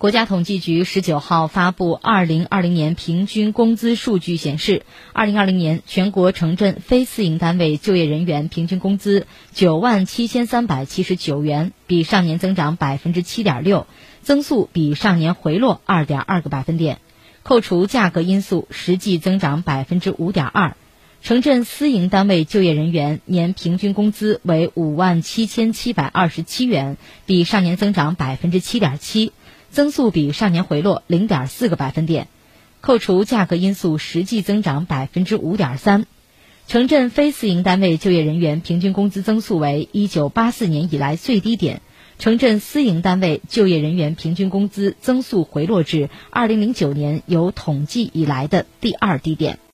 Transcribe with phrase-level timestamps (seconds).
[0.00, 13.86] 国家统计局十九号发布二零二零年平均工资数据显示，二零二零年全国城镇非私营单位就业人员平均工资九万七千三百七十九元，比上年增长百分之七点六，
[14.22, 16.98] 增速比上年回落二点二个百分点。
[17.42, 20.76] 扣除价格因素，实际增长百分之五点二。
[21.22, 26.96] 城镇私营单位就业人员年平均工资为五万七千七百二十七元，
[27.26, 29.32] 比上年增长百分之七点七。
[29.70, 32.26] 增速比上年回落零点四个百分点，
[32.80, 36.06] 扣除价格因素，实际增长百分之五点三。
[36.66, 41.82] 城镇非私营单位就业人员平均工资增速为一九八四年以来最低点，
[42.18, 49.60] 城镇私营单位就业人员平均工资增速回落至二零零九年有统计以来的第二低点。